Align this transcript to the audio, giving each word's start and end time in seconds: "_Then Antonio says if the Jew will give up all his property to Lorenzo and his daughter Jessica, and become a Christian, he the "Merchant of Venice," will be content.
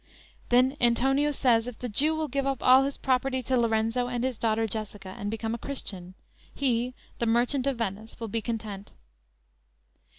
"_Then 0.49 0.75
Antonio 0.81 1.31
says 1.31 1.67
if 1.67 1.77
the 1.77 1.87
Jew 1.87 2.15
will 2.15 2.27
give 2.27 2.47
up 2.47 2.63
all 2.63 2.81
his 2.85 2.97
property 2.97 3.43
to 3.43 3.55
Lorenzo 3.55 4.07
and 4.07 4.23
his 4.23 4.39
daughter 4.39 4.65
Jessica, 4.65 5.09
and 5.09 5.29
become 5.29 5.53
a 5.53 5.59
Christian, 5.59 6.15
he 6.55 6.95
the 7.19 7.27
"Merchant 7.27 7.67
of 7.67 7.77
Venice," 7.77 8.19
will 8.19 8.27
be 8.27 8.41
content. 8.41 8.93